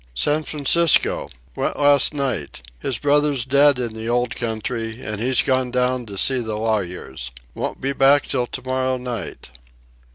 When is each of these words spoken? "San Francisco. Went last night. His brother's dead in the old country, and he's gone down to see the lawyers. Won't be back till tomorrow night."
"San 0.15 0.41
Francisco. 0.41 1.29
Went 1.55 1.77
last 1.77 2.11
night. 2.11 2.63
His 2.79 2.97
brother's 2.97 3.45
dead 3.45 3.77
in 3.77 3.93
the 3.93 4.09
old 4.09 4.35
country, 4.35 4.99
and 5.03 5.21
he's 5.21 5.43
gone 5.43 5.69
down 5.69 6.07
to 6.07 6.17
see 6.17 6.39
the 6.39 6.55
lawyers. 6.57 7.29
Won't 7.53 7.81
be 7.81 7.93
back 7.93 8.25
till 8.25 8.47
tomorrow 8.47 8.97
night." 8.97 9.51